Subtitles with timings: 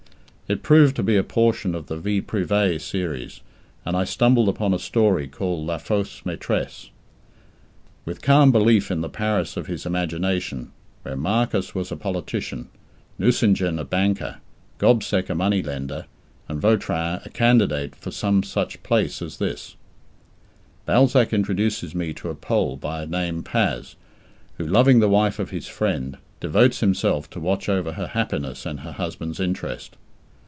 [0.53, 3.39] It proved to be a portion of the Vie Priveé series,
[3.85, 6.89] and I stumbled upon a story called La Fausse Maitresse.
[8.03, 12.67] With calm belief in the Paris of his imagination where Marcas was a politician,
[13.17, 14.41] Nucingen a banker,
[14.77, 16.05] Gobseck a money lender,
[16.49, 19.77] and Vautrin a candidate for some such place as this
[20.85, 23.95] Balzac introduces me to a Pole by name Paz,
[24.57, 28.81] who, loving the wife of his friend, devotes himself to watch over her happiness and
[28.81, 29.95] her husband's interest.